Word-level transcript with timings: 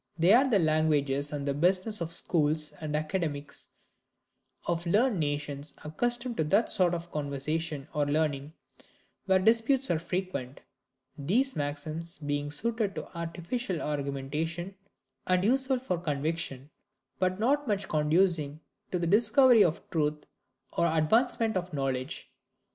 They 0.17 0.33
are 0.33 0.49
the 0.49 0.57
language 0.57 1.11
and 1.31 1.61
business 1.61 2.01
of 2.01 2.07
the 2.07 2.13
schools 2.15 2.71
and 2.81 2.95
academies 2.95 3.69
of 4.65 4.87
learned 4.87 5.19
nations 5.19 5.75
accustomed 5.83 6.37
to 6.37 6.43
that 6.45 6.71
sort 6.71 6.95
of 6.95 7.11
conversation 7.11 7.87
or 7.93 8.07
learning, 8.07 8.53
where 9.27 9.37
disputes 9.37 9.91
are 9.91 9.99
frequent; 9.99 10.61
these 11.19 11.55
maxims 11.55 12.17
being 12.17 12.49
suited 12.49 12.95
to 12.95 13.15
artificial 13.15 13.79
argumentation 13.79 14.73
and 15.27 15.43
useful 15.43 15.77
for 15.77 15.99
conviction, 15.99 16.71
but 17.19 17.39
not 17.39 17.67
much 17.67 17.87
conducing 17.87 18.59
to 18.91 18.97
the 18.97 19.05
discovery 19.05 19.63
of 19.63 19.87
truth 19.91 20.25
or 20.75 20.87
advancement 20.87 21.55
of 21.55 21.73
knowledge. 21.75 22.31